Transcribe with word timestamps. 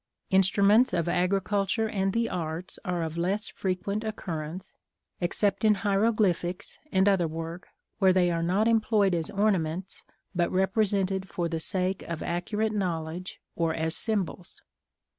Instruments 0.31 0.93
of 0.93 1.07
agriculture 1.07 1.87
and 1.87 2.11
the 2.11 2.27
arts 2.27 2.79
are 2.83 3.03
of 3.03 3.19
less 3.19 3.49
frequent 3.49 4.03
occurrence, 4.03 4.73
except 5.19 5.63
in 5.63 5.75
hieroglyphics, 5.75 6.79
and 6.91 7.07
other 7.07 7.27
work, 7.27 7.67
where 7.99 8.11
they 8.11 8.31
are 8.31 8.41
not 8.41 8.67
employed 8.67 9.13
as 9.13 9.29
ornaments, 9.29 10.03
but 10.33 10.51
represented 10.51 11.29
for 11.29 11.47
the 11.47 11.59
sake 11.59 12.01
of 12.09 12.23
accurate 12.23 12.73
knowledge, 12.73 13.39
or 13.55 13.75
as 13.75 13.95
symbols. 13.95 14.63